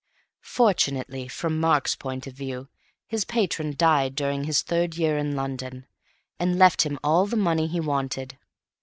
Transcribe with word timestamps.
Fortunately 0.49 1.27
(from 1.27 1.59
Mark's 1.59 1.95
point 1.95 2.25
of 2.25 2.33
view) 2.33 2.69
his 3.05 3.23
patron 3.23 3.75
died 3.77 4.15
during 4.15 4.45
his 4.45 4.63
third 4.63 4.97
year 4.97 5.15
in 5.15 5.35
London, 5.35 5.85
and 6.39 6.57
left 6.57 6.81
him 6.87 6.97
all 7.03 7.27
the 7.27 7.37
money 7.37 7.67
he 7.67 7.79
wanted. 7.79 8.39